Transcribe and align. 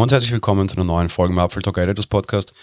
Und 0.00 0.12
herzlich 0.12 0.32
willkommen 0.32 0.66
zu 0.66 0.76
einer 0.76 0.86
neuen 0.86 1.10
Folge 1.10 1.34
im 1.34 1.38
Apfel 1.38 1.60
Talk 1.60 1.76
Editors 1.76 2.06
Podcast. 2.06 2.54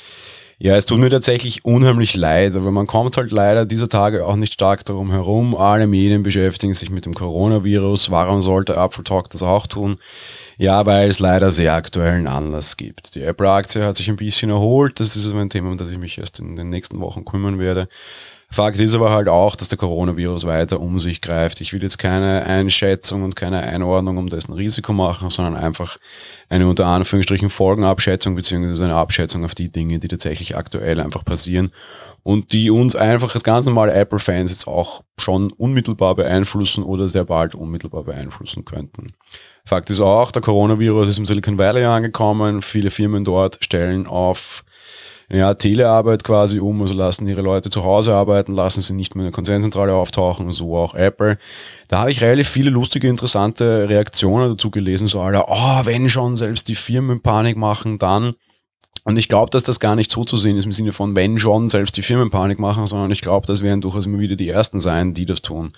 Ja, 0.57 0.75
es 0.75 0.87
tut 0.87 0.97
mir 0.97 1.11
tatsächlich 1.11 1.65
unheimlich 1.65 2.15
leid, 2.15 2.55
aber 2.55 2.71
man 2.71 2.87
kommt 2.87 3.15
halt 3.15 3.31
leider 3.31 3.67
dieser 3.67 3.87
Tage 3.87 4.25
auch 4.25 4.35
nicht 4.35 4.53
stark 4.53 4.83
darum 4.85 5.11
herum. 5.11 5.55
Alle 5.55 5.85
Medien 5.85 6.23
beschäftigen 6.23 6.73
sich 6.73 6.89
mit 6.89 7.05
dem 7.05 7.13
Coronavirus. 7.13 8.09
Warum 8.09 8.41
sollte 8.41 8.75
Apfel 8.75 9.03
Talk 9.03 9.29
das 9.29 9.43
auch 9.43 9.67
tun? 9.67 9.99
Ja, 10.57 10.83
weil 10.87 11.11
es 11.11 11.19
leider 11.19 11.51
sehr 11.51 11.75
aktuellen 11.75 12.25
Anlass 12.25 12.75
gibt. 12.75 13.13
Die 13.13 13.21
Apple-Aktie 13.21 13.85
hat 13.85 13.97
sich 13.97 14.09
ein 14.09 14.15
bisschen 14.15 14.49
erholt. 14.49 14.99
Das 14.99 15.15
ist 15.15 15.31
ein 15.31 15.49
Thema, 15.51 15.69
um 15.69 15.77
das 15.77 15.91
ich 15.91 15.99
mich 15.99 16.17
erst 16.17 16.39
in 16.39 16.55
den 16.55 16.69
nächsten 16.69 16.99
Wochen 17.01 17.23
kümmern 17.23 17.59
werde. 17.59 17.87
Fakt 18.49 18.79
ist 18.79 18.95
aber 18.95 19.11
halt 19.11 19.27
auch, 19.27 19.57
dass 19.57 19.67
der 19.67 19.77
Coronavirus 19.77 20.45
weiter 20.45 20.79
um 20.79 20.99
sich 20.99 21.19
greift. 21.19 21.59
Ich 21.59 21.73
will 21.73 21.83
jetzt 21.83 21.97
keine 21.97 22.43
Einschätzung 22.45 23.23
und 23.23 23.35
keine 23.35 23.59
Einordnung 23.59 24.17
um 24.17 24.29
dessen 24.29 24.53
Risiko 24.53 24.93
machen, 24.93 25.29
sondern 25.29 25.55
einfach 25.55 25.97
eine 26.47 26.67
unter 26.67 26.85
Anführungsstrichen 26.85 27.49
Folgenabschätzung 27.49 28.35
beziehungsweise 28.35 28.85
eine 28.85 28.95
Abschätzung 28.95 29.43
auf 29.43 29.53
die 29.53 29.69
Dinge, 29.69 29.99
die 29.99 30.07
tatsächlich 30.07 30.55
aktuell 30.55 31.01
einfach 31.01 31.25
passieren 31.25 31.71
und 32.23 32.53
die 32.53 32.71
uns 32.71 32.95
einfach 32.95 33.33
als 33.33 33.43
ganz 33.43 33.65
normale 33.65 33.93
Apple-Fans 33.93 34.49
jetzt 34.49 34.65
auch 34.65 35.03
schon 35.19 35.51
unmittelbar 35.51 36.15
beeinflussen 36.15 36.83
oder 36.83 37.09
sehr 37.09 37.25
bald 37.25 37.53
unmittelbar 37.53 38.05
beeinflussen 38.05 38.63
könnten. 38.63 39.11
Fakt 39.65 39.89
ist 39.89 39.99
auch, 39.99 40.31
der 40.31 40.41
Coronavirus 40.41 41.09
ist 41.09 41.17
im 41.17 41.25
Silicon 41.25 41.57
Valley 41.57 41.83
angekommen. 41.83 42.61
Viele 42.61 42.91
Firmen 42.91 43.25
dort 43.25 43.59
stellen 43.61 44.07
auf 44.07 44.63
ja, 45.29 45.53
Telearbeit 45.53 46.23
quasi 46.23 46.59
um, 46.59 46.81
also 46.81 46.93
lassen 46.93 47.27
ihre 47.27 47.41
Leute 47.41 47.69
zu 47.69 47.83
Hause 47.83 48.13
arbeiten, 48.13 48.53
lassen 48.53 48.81
sie 48.81 48.93
nicht 48.93 49.15
mehr 49.15 49.25
in 49.25 49.31
der 49.31 49.35
Konzernzentrale 49.35 49.93
auftauchen, 49.93 50.51
so 50.51 50.77
auch 50.77 50.95
Apple. 50.95 51.37
Da 51.89 51.99
habe 51.99 52.11
ich 52.11 52.21
relativ 52.21 52.47
viele 52.47 52.69
lustige, 52.69 53.09
interessante 53.09 53.89
Reaktionen 53.89 54.51
dazu 54.51 54.71
gelesen, 54.71 55.07
so 55.07 55.19
Alter, 55.19 55.45
oh, 55.49 55.85
wenn 55.85 56.07
schon 56.07 56.35
selbst 56.37 56.69
die 56.69 56.75
Firmen 56.75 57.21
Panik 57.21 57.57
machen, 57.57 57.99
dann 57.99 58.35
und 59.03 59.15
ich 59.15 59.29
glaube, 59.29 59.51
dass 59.51 59.63
das 59.63 59.79
gar 59.79 59.95
nicht 59.95 60.11
so 60.11 60.25
zu 60.25 60.35
sehen 60.35 60.57
ist 60.57 60.65
im 60.65 60.73
Sinne 60.73 60.91
von, 60.91 61.15
wenn 61.15 61.37
schon 61.37 61.69
selbst 61.69 61.95
die 61.95 62.01
Firmen 62.01 62.29
Panik 62.29 62.59
machen, 62.59 62.85
sondern 62.87 63.09
ich 63.09 63.21
glaube, 63.21 63.47
das 63.47 63.63
werden 63.63 63.79
durchaus 63.79 64.05
immer 64.05 64.19
wieder 64.19 64.35
die 64.35 64.49
Ersten 64.49 64.81
sein, 64.81 65.13
die 65.13 65.25
das 65.25 65.41
tun. 65.41 65.71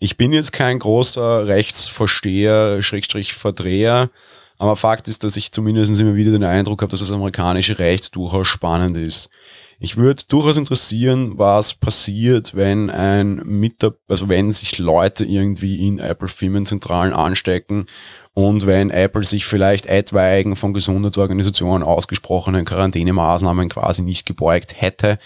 Ich 0.00 0.16
bin 0.16 0.32
jetzt 0.32 0.52
kein 0.52 0.80
großer 0.80 1.46
Rechtsversteher, 1.46 2.82
Schrägstrich 2.82 3.34
Verdreher, 3.34 4.10
aber 4.58 4.76
Fakt 4.76 5.08
ist, 5.08 5.24
dass 5.24 5.36
ich 5.36 5.52
zumindest 5.52 5.98
immer 6.00 6.14
wieder 6.14 6.32
den 6.32 6.44
Eindruck 6.44 6.82
habe, 6.82 6.90
dass 6.90 7.00
das 7.00 7.12
amerikanische 7.12 7.78
Recht 7.78 8.14
durchaus 8.16 8.46
spannend 8.46 8.96
ist. 8.96 9.30
Ich 9.78 9.98
würde 9.98 10.22
durchaus 10.26 10.56
interessieren, 10.56 11.36
was 11.36 11.74
passiert, 11.74 12.54
wenn 12.54 12.88
ein 12.88 13.42
Mitarbeiter, 13.44 14.00
also 14.08 14.28
wenn 14.30 14.50
sich 14.50 14.78
Leute 14.78 15.26
irgendwie 15.26 15.86
in 15.86 15.98
Apple 15.98 16.28
Firmenzentralen 16.28 17.12
anstecken 17.12 17.84
und 18.32 18.66
wenn 18.66 18.88
Apple 18.88 19.24
sich 19.24 19.44
vielleicht 19.44 19.84
etwaigen 19.84 20.56
von 20.56 20.72
Gesundheitsorganisationen 20.72 21.82
ausgesprochenen 21.82 22.64
Quarantänemaßnahmen 22.64 23.68
quasi 23.68 24.00
nicht 24.00 24.24
gebeugt 24.24 24.80
hätte, 24.80 25.18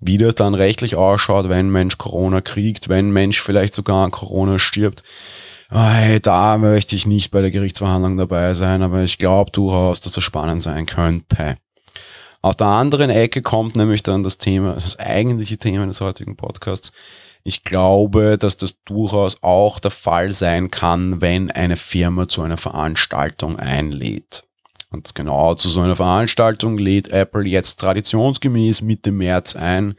wie 0.00 0.18
das 0.18 0.34
dann 0.34 0.54
rechtlich 0.54 0.96
ausschaut, 0.96 1.48
wenn 1.48 1.70
Mensch 1.70 1.96
Corona 1.96 2.40
kriegt, 2.40 2.88
wenn 2.88 3.12
Mensch 3.12 3.40
vielleicht 3.40 3.72
sogar 3.72 4.04
an 4.04 4.10
Corona 4.10 4.58
stirbt 4.58 5.04
hey, 5.80 6.20
da 6.20 6.58
möchte 6.58 6.96
ich 6.96 7.06
nicht 7.06 7.30
bei 7.30 7.40
der 7.40 7.50
Gerichtsverhandlung 7.50 8.16
dabei 8.16 8.54
sein, 8.54 8.82
aber 8.82 9.02
ich 9.02 9.18
glaube 9.18 9.50
durchaus, 9.50 10.00
dass 10.00 10.12
das 10.12 10.24
spannend 10.24 10.62
sein 10.62 10.86
könnte. 10.86 11.56
Aus 12.42 12.56
der 12.56 12.66
anderen 12.66 13.10
Ecke 13.10 13.40
kommt 13.40 13.76
nämlich 13.76 14.02
dann 14.02 14.24
das 14.24 14.36
Thema, 14.36 14.74
das 14.74 14.98
eigentliche 14.98 15.58
Thema 15.58 15.86
des 15.86 16.00
heutigen 16.00 16.36
Podcasts. 16.36 16.92
Ich 17.44 17.64
glaube, 17.64 18.36
dass 18.36 18.56
das 18.56 18.82
durchaus 18.84 19.42
auch 19.42 19.78
der 19.78 19.90
Fall 19.90 20.32
sein 20.32 20.70
kann, 20.70 21.20
wenn 21.20 21.50
eine 21.50 21.76
Firma 21.76 22.28
zu 22.28 22.42
einer 22.42 22.56
Veranstaltung 22.56 23.58
einlädt. 23.58 24.44
Und 24.90 25.14
genau 25.14 25.54
zu 25.54 25.68
so 25.68 25.80
einer 25.80 25.96
Veranstaltung 25.96 26.78
lädt 26.78 27.08
Apple 27.08 27.44
jetzt 27.44 27.76
traditionsgemäß 27.80 28.82
Mitte 28.82 29.10
März 29.10 29.56
ein 29.56 29.94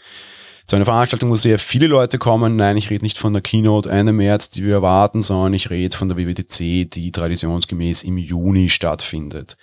zu 0.67 0.75
einer 0.75 0.85
Veranstaltung, 0.85 1.29
wo 1.29 1.35
sehr 1.35 1.59
viele 1.59 1.87
Leute 1.87 2.17
kommen. 2.17 2.55
Nein, 2.55 2.77
ich 2.77 2.89
rede 2.89 3.03
nicht 3.03 3.17
von 3.17 3.33
der 3.33 3.41
Keynote 3.41 3.89
Ende 3.89 4.13
März, 4.13 4.49
die 4.49 4.63
wir 4.63 4.75
erwarten, 4.75 5.21
sondern 5.21 5.53
ich 5.53 5.69
rede 5.69 5.95
von 5.95 6.07
der 6.09 6.17
WWDC, 6.17 6.89
die 6.89 7.11
traditionsgemäß 7.11 8.03
im 8.03 8.17
Juni 8.17 8.69
stattfindet. 8.69 9.57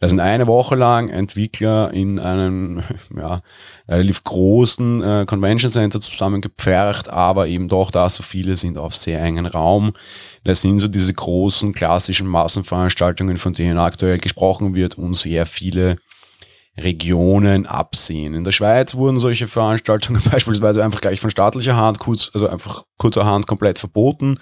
Da 0.00 0.08
sind 0.08 0.20
eine 0.20 0.46
Woche 0.46 0.76
lang 0.76 1.08
Entwickler 1.08 1.92
in 1.92 2.20
einem 2.20 2.84
ja, 3.16 3.42
relativ 3.88 4.22
großen 4.22 5.02
äh, 5.02 5.26
Convention 5.26 5.70
Center 5.70 6.00
zusammengepfercht, 6.00 7.08
aber 7.08 7.48
eben 7.48 7.68
doch 7.68 7.90
da 7.90 8.08
so 8.08 8.22
viele 8.22 8.56
sind 8.56 8.78
auf 8.78 8.94
sehr 8.94 9.20
engen 9.20 9.46
Raum. 9.46 9.92
Das 10.44 10.60
sind 10.60 10.78
so 10.78 10.86
diese 10.86 11.12
großen 11.12 11.72
klassischen 11.72 12.28
Massenveranstaltungen, 12.28 13.38
von 13.38 13.54
denen 13.54 13.78
aktuell 13.78 14.18
gesprochen 14.18 14.74
wird 14.74 14.96
und 14.96 15.14
sehr 15.14 15.46
viele 15.46 15.96
Regionen 16.78 17.66
absehen. 17.66 18.34
In 18.34 18.44
der 18.44 18.52
Schweiz 18.52 18.94
wurden 18.94 19.18
solche 19.18 19.46
Veranstaltungen 19.46 20.22
beispielsweise 20.30 20.84
einfach 20.84 21.00
gleich 21.00 21.20
von 21.20 21.30
staatlicher 21.30 21.76
Hand, 21.76 21.98
kurz, 21.98 22.30
also 22.32 22.48
einfach 22.48 22.84
kurzerhand 22.96 23.46
komplett 23.46 23.78
verboten. 23.78 24.38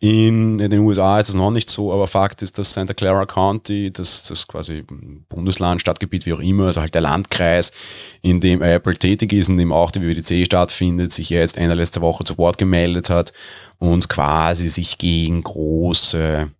In, 0.00 0.58
den 0.58 0.80
USA 0.80 1.18
ist 1.18 1.30
es 1.30 1.34
noch 1.34 1.50
nicht 1.50 1.70
so, 1.70 1.90
aber 1.90 2.06
Fakt 2.06 2.42
ist, 2.42 2.58
dass 2.58 2.74
Santa 2.74 2.92
Clara 2.92 3.24
County, 3.24 3.90
das, 3.90 4.24
das 4.24 4.46
quasi 4.46 4.84
Bundesland, 5.30 5.80
Stadtgebiet, 5.80 6.26
wie 6.26 6.34
auch 6.34 6.40
immer, 6.40 6.66
also 6.66 6.82
halt 6.82 6.94
der 6.94 7.00
Landkreis, 7.00 7.72
in 8.20 8.40
dem 8.40 8.60
Apple 8.60 8.96
tätig 8.96 9.32
ist, 9.32 9.48
in 9.48 9.56
dem 9.56 9.72
auch 9.72 9.90
die 9.90 10.02
WWDC 10.02 10.44
stattfindet, 10.44 11.12
sich 11.12 11.30
jetzt 11.30 11.56
Ende 11.56 11.74
letzter 11.74 12.02
Woche 12.02 12.24
zu 12.24 12.36
Wort 12.36 12.58
gemeldet 12.58 13.08
hat 13.08 13.32
und 13.78 14.10
quasi 14.10 14.68
sich 14.68 14.98
gegen 14.98 15.42
große 15.42 16.50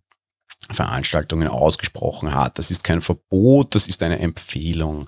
Veranstaltungen 0.71 1.47
ausgesprochen 1.47 2.33
hat. 2.33 2.57
Das 2.57 2.71
ist 2.71 2.83
kein 2.83 3.01
Verbot, 3.01 3.75
das 3.75 3.87
ist 3.87 4.03
eine 4.03 4.19
Empfehlung. 4.19 5.07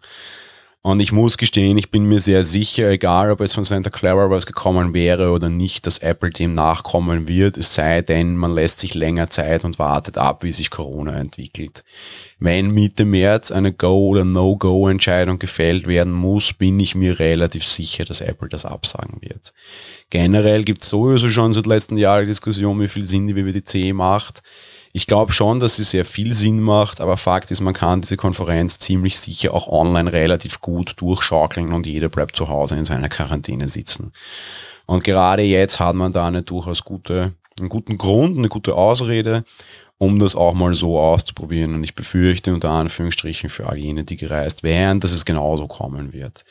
Und 0.88 1.01
ich 1.01 1.12
muss 1.12 1.38
gestehen, 1.38 1.78
ich 1.78 1.91
bin 1.91 2.06
mir 2.06 2.22
sehr 2.22 2.45
sicher, 2.45 2.90
egal 2.90 3.29
ob 3.31 3.41
es 3.41 3.53
von 3.53 3.66
Santa 3.66 3.90
Clara 3.90 4.29
was 4.29 4.45
gekommen 4.45 4.94
wäre 4.94 5.31
oder 5.31 5.50
nicht, 5.50 5.85
dass 5.85 5.97
Apple 5.97 6.29
dem 6.29 6.53
nachkommen 6.53 7.28
wird, 7.28 7.57
es 7.57 7.75
sei 7.75 8.01
denn, 8.01 8.38
man 8.38 8.53
lässt 8.53 8.79
sich 8.79 8.95
länger 8.95 9.29
Zeit 9.29 9.66
und 9.66 9.79
wartet 9.79 10.18
ab, 10.18 10.44
wie 10.44 10.53
sich 10.53 10.69
Corona 10.69 11.18
entwickelt. 11.18 11.84
Wenn 12.39 12.72
Mitte 12.72 13.03
März 13.03 13.51
eine 13.51 13.74
Go- 13.74 14.07
oder 14.07 14.24
No-Go-Entscheidung 14.24 15.39
gefällt 15.39 15.88
werden 15.88 16.13
muss, 16.13 16.53
bin 16.53 16.79
ich 16.79 16.95
mir 16.95 17.19
relativ 17.19 17.66
sicher, 17.66 18.06
dass 18.06 18.22
Apple 18.22 18.47
das 18.47 18.63
absagen 18.63 19.22
wird. 19.22 19.53
Generell 20.09 20.63
gibt 20.63 20.84
es 20.84 20.89
sowieso 20.89 21.28
schon 21.28 21.51
seit 21.51 21.66
letzten 21.66 21.97
Jahren 21.97 22.28
Diskussion, 22.28 22.79
wie 22.79 22.88
viel 22.88 23.06
Sinn 23.06 23.28
die 23.28 23.35
WWDC 23.35 23.94
macht. 23.94 24.41
Ich 24.97 25.06
glaube 25.06 25.31
schon, 25.31 25.59
dass 25.59 25.75
sie 25.75 25.84
sehr 25.84 26.06
viel 26.06 26.34
Sinn 26.34 26.59
macht, 26.59 27.02
aber 27.02 27.18
Fakt 27.18 27.52
ist, 27.52 27.62
man 27.62 27.75
kann 27.75 28.02
diese 28.02 28.18
Konferenz 28.18 28.80
ziemlich 28.80 29.19
sicher 29.19 29.53
auch 29.53 29.68
online 29.68 30.12
relativ 30.12 30.59
gut 30.59 30.96
durchschaukeln 30.97 31.72
und 31.72 31.85
jeder 31.85 32.09
bleibt 32.09 32.35
zu 32.35 32.47
Hause 32.47 32.78
in 32.78 32.84
seiner 32.84 33.07
Quarantäne 33.07 33.68
sitzen. 33.68 34.12
Und 34.88 35.03
gerade 35.03 35.44
jetzt 35.44 35.80
hat 35.80 35.94
man 35.94 36.13
da 36.13 36.25
eine 36.25 36.41
durchaus 36.41 36.84
gute, 36.84 37.34
einen 37.59 37.69
guten 37.69 38.00
Grund, 38.00 38.40
eine 38.40 38.50
gute 38.50 38.74
Ausrede, 38.74 39.44
um 39.97 40.19
das 40.19 40.35
auch 40.35 40.53
mal 40.53 40.74
so 40.74 41.00
auszuprobieren. 41.00 41.74
Und 41.74 41.84
ich 41.84 41.96
befürchte 41.96 42.53
unter 42.53 42.69
Anführungsstrichen 42.69 43.50
für 43.50 43.68
all 43.68 43.78
jene, 43.78 44.03
die 44.03 44.18
gereist 44.18 44.63
wären, 44.63 45.00
dass 45.00 45.12
es 45.12 45.25
genauso 45.25 45.68
kommen 45.68 46.13
wird. 46.13 46.44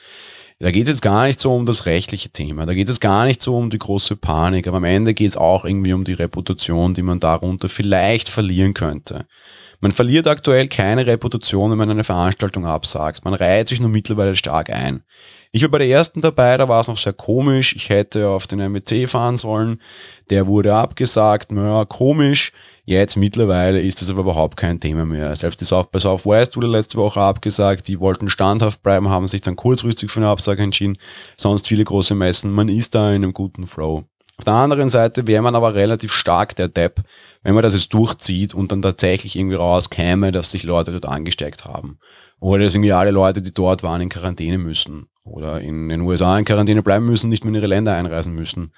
Da 0.58 0.70
geht 0.70 0.84
es 0.84 0.88
jetzt 0.88 1.02
gar 1.02 1.26
nicht 1.26 1.38
so 1.38 1.54
um 1.54 1.66
das 1.66 1.84
rechtliche 1.84 2.30
Thema, 2.30 2.64
da 2.64 2.72
geht 2.72 2.88
es 2.88 2.98
gar 2.98 3.26
nicht 3.26 3.42
so 3.42 3.58
um 3.58 3.68
die 3.68 3.78
große 3.78 4.16
Panik, 4.16 4.66
aber 4.66 4.78
am 4.78 4.84
Ende 4.84 5.12
geht 5.12 5.28
es 5.28 5.36
auch 5.36 5.66
irgendwie 5.66 5.92
um 5.92 6.04
die 6.04 6.14
Reputation, 6.14 6.94
die 6.94 7.02
man 7.02 7.20
darunter 7.20 7.68
vielleicht 7.68 8.30
verlieren 8.30 8.72
könnte. 8.72 9.26
Man 9.80 9.92
verliert 9.92 10.26
aktuell 10.26 10.68
keine 10.68 11.06
Reputation, 11.06 11.70
wenn 11.70 11.78
man 11.78 11.90
eine 11.90 12.04
Veranstaltung 12.04 12.64
absagt. 12.64 13.24
Man 13.24 13.34
reiht 13.34 13.68
sich 13.68 13.80
nur 13.80 13.90
mittlerweile 13.90 14.34
stark 14.34 14.70
ein. 14.70 15.02
Ich 15.52 15.62
war 15.62 15.68
bei 15.68 15.78
der 15.78 15.88
ersten 15.88 16.22
dabei, 16.22 16.56
da 16.56 16.68
war 16.68 16.80
es 16.80 16.88
noch 16.88 16.96
sehr 16.96 17.12
komisch. 17.12 17.76
Ich 17.76 17.90
hätte 17.90 18.28
auf 18.28 18.46
den 18.46 18.72
MT 18.72 19.08
fahren 19.08 19.36
sollen. 19.36 19.80
Der 20.30 20.46
wurde 20.46 20.74
abgesagt. 20.74 21.52
Naja, 21.52 21.84
komisch. 21.84 22.52
Jetzt 22.84 23.16
mittlerweile 23.16 23.35
ist 23.44 24.00
das 24.00 24.10
aber 24.10 24.20
überhaupt 24.20 24.56
kein 24.56 24.80
Thema 24.80 25.04
mehr. 25.04 25.34
Selbst 25.36 25.60
die 25.60 25.64
South 25.64 25.90
by 25.90 25.98
Southwest 25.98 26.56
wurde 26.56 26.66
letzte 26.66 26.98
Woche 26.98 27.20
abgesagt. 27.20 27.88
Die 27.88 28.00
wollten 28.00 28.28
standhaft 28.28 28.82
bleiben, 28.82 29.08
haben 29.08 29.28
sich 29.28 29.40
dann 29.40 29.56
kurzfristig 29.56 30.10
für 30.10 30.20
eine 30.20 30.28
Absage 30.28 30.62
entschieden. 30.62 30.98
Sonst 31.36 31.68
viele 31.68 31.84
große 31.84 32.14
Messen. 32.14 32.52
Man 32.52 32.68
ist 32.68 32.94
da 32.94 33.10
in 33.10 33.22
einem 33.22 33.32
guten 33.32 33.66
Flow. 33.66 34.04
Auf 34.38 34.44
der 34.44 34.52
anderen 34.52 34.90
Seite 34.90 35.26
wäre 35.26 35.42
man 35.42 35.54
aber 35.54 35.74
relativ 35.74 36.12
stark 36.12 36.54
der 36.56 36.68
Depp, 36.68 37.02
wenn 37.42 37.54
man 37.54 37.62
das 37.62 37.74
jetzt 37.74 37.94
durchzieht 37.94 38.52
und 38.52 38.70
dann 38.70 38.82
tatsächlich 38.82 39.36
irgendwie 39.36 39.56
rauskäme, 39.56 40.30
dass 40.30 40.50
sich 40.50 40.62
Leute 40.62 40.92
dort 40.92 41.06
angesteckt 41.06 41.64
haben. 41.64 41.98
Oder 42.38 42.64
dass 42.64 42.74
irgendwie 42.74 42.92
alle 42.92 43.12
Leute, 43.12 43.40
die 43.40 43.54
dort 43.54 43.82
waren, 43.82 44.02
in 44.02 44.10
Quarantäne 44.10 44.58
müssen. 44.58 45.08
Oder 45.24 45.60
in 45.60 45.88
den 45.88 46.02
USA 46.02 46.38
in 46.38 46.44
Quarantäne 46.44 46.82
bleiben 46.82 47.06
müssen, 47.06 47.30
nicht 47.30 47.44
mehr 47.44 47.48
in 47.48 47.56
ihre 47.56 47.66
Länder 47.66 47.94
einreisen 47.94 48.34
müssen. 48.34 48.72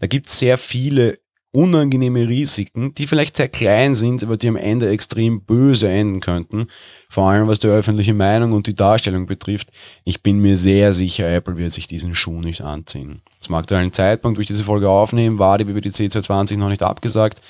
Da 0.00 0.06
gibt 0.06 0.26
es 0.26 0.38
sehr 0.38 0.58
viele 0.58 1.18
unangenehme 1.54 2.28
Risiken, 2.28 2.94
die 2.96 3.06
vielleicht 3.06 3.36
sehr 3.36 3.48
klein 3.48 3.94
sind, 3.94 4.24
aber 4.24 4.36
die 4.36 4.48
am 4.48 4.56
Ende 4.56 4.88
extrem 4.88 5.40
böse 5.40 5.88
enden 5.88 6.20
könnten. 6.20 6.66
Vor 7.08 7.28
allem 7.28 7.46
was 7.46 7.60
die 7.60 7.68
öffentliche 7.68 8.12
Meinung 8.12 8.52
und 8.52 8.66
die 8.66 8.74
Darstellung 8.74 9.26
betrifft. 9.26 9.70
Ich 10.04 10.22
bin 10.22 10.40
mir 10.40 10.58
sehr 10.58 10.92
sicher, 10.92 11.28
Apple 11.28 11.56
wird 11.56 11.70
sich 11.70 11.86
diesen 11.86 12.14
Schuh 12.14 12.40
nicht 12.40 12.62
anziehen. 12.62 13.22
Zum 13.38 13.54
aktuellen 13.54 13.92
Zeitpunkt, 13.92 14.36
wo 14.36 14.40
ich 14.40 14.48
diese 14.48 14.64
Folge 14.64 14.88
aufnehme, 14.88 15.38
war 15.38 15.58
die 15.58 15.66
WWDC 15.68 16.10
2020 16.10 16.58
noch 16.58 16.68
nicht 16.68 16.82
abgesagt. 16.82 17.40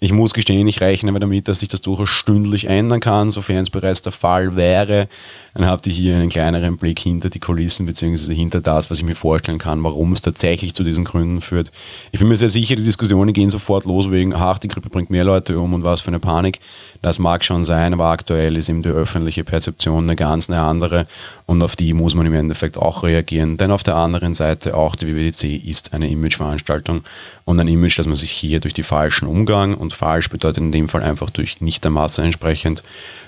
Ich 0.00 0.12
muss 0.12 0.32
gestehen, 0.32 0.68
ich 0.68 0.80
rechne 0.80 1.18
damit, 1.18 1.48
dass 1.48 1.58
sich 1.58 1.68
das 1.68 1.80
durchaus 1.80 2.08
stündlich 2.08 2.68
ändern 2.68 3.00
kann, 3.00 3.30
sofern 3.30 3.64
es 3.64 3.70
bereits 3.70 4.00
der 4.00 4.12
Fall 4.12 4.54
wäre. 4.54 5.08
Dann 5.54 5.66
habt 5.66 5.88
ihr 5.88 5.92
hier 5.92 6.14
einen 6.14 6.28
kleineren 6.28 6.76
Blick 6.76 7.00
hinter 7.00 7.30
die 7.30 7.40
Kulissen, 7.40 7.84
beziehungsweise 7.84 8.32
hinter 8.32 8.60
das, 8.60 8.92
was 8.92 8.98
ich 8.98 9.04
mir 9.04 9.16
vorstellen 9.16 9.58
kann, 9.58 9.82
warum 9.82 10.12
es 10.12 10.22
tatsächlich 10.22 10.72
zu 10.72 10.84
diesen 10.84 11.04
Gründen 11.04 11.40
führt. 11.40 11.72
Ich 12.12 12.20
bin 12.20 12.28
mir 12.28 12.36
sehr 12.36 12.48
sicher, 12.48 12.76
die 12.76 12.84
Diskussionen 12.84 13.32
gehen 13.32 13.50
sofort 13.50 13.86
los 13.86 14.08
wegen, 14.12 14.34
ach, 14.34 14.58
die 14.58 14.68
Grippe 14.68 14.88
bringt 14.88 15.10
mehr 15.10 15.24
Leute 15.24 15.58
um 15.58 15.74
und 15.74 15.82
was 15.82 16.00
für 16.00 16.08
eine 16.08 16.20
Panik. 16.20 16.60
Das 17.02 17.18
mag 17.18 17.44
schon 17.44 17.64
sein, 17.64 17.92
aber 17.92 18.06
aktuell 18.06 18.56
ist 18.56 18.68
eben 18.68 18.82
die 18.82 18.88
öffentliche 18.88 19.42
Perzeption 19.42 20.04
eine 20.04 20.14
ganz 20.14 20.48
eine 20.48 20.60
andere 20.60 21.08
und 21.46 21.60
auf 21.62 21.74
die 21.74 21.92
muss 21.92 22.14
man 22.14 22.26
im 22.26 22.34
Endeffekt 22.34 22.76
auch 22.76 23.02
reagieren. 23.02 23.56
Denn 23.56 23.72
auf 23.72 23.82
der 23.82 23.96
anderen 23.96 24.34
Seite 24.34 24.76
auch 24.76 24.94
die 24.94 25.08
WWDC 25.08 25.64
ist 25.66 25.92
eine 25.92 26.08
Imageveranstaltung 26.08 27.02
und 27.44 27.58
ein 27.58 27.66
Image, 27.66 27.98
das 27.98 28.06
man 28.06 28.16
sich 28.16 28.30
hier 28.30 28.60
durch 28.60 28.74
die 28.74 28.82
falschen 28.82 29.26
Umgang 29.26 29.74
und 29.88 29.94
falsch 29.94 30.28
bedeutet 30.28 30.62
in 30.62 30.72
dem 30.72 30.88
Fall 30.88 31.02
einfach 31.02 31.30
durch 31.30 31.62
nicht 31.62 31.82
der 31.82 31.90
Masse 31.90 32.22
entsprechend 32.22 32.82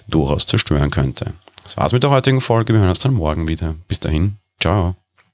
durchaus 0.08 0.44
zerstören 0.44 0.90
könnte. 0.90 1.32
Das 1.62 1.76
war's 1.78 1.92
mit 1.92 2.02
der 2.02 2.10
heutigen 2.10 2.42
Folge. 2.42 2.74
Wir 2.74 2.80
hören 2.80 2.90
uns 2.90 2.98
dann 2.98 3.14
morgen 3.14 3.48
wieder. 3.48 3.74
Bis 3.88 4.00
dahin. 4.00 4.36
Ciao. 4.60 4.99